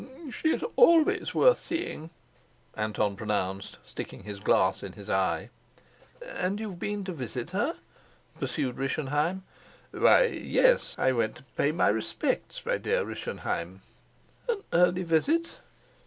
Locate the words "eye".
5.11-5.51